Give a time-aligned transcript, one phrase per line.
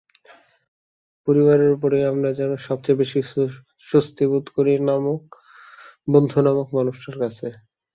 [1.27, 3.19] পরিবারের পরেই আমরা যেন সবচেয়ে বেশি
[3.89, 4.71] স্বস্তিবোধ করি
[6.07, 7.47] বন্ধু নামক মানুষটার কাছে।